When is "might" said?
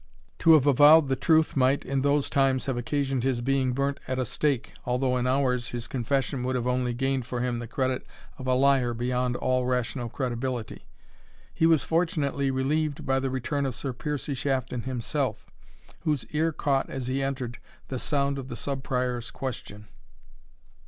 1.55-1.85